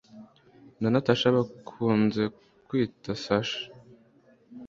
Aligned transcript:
na 0.81 0.87
Natasha 0.93 1.27
bakunze 1.37 2.21
kwita 2.67 3.09
Sasha 3.23 3.61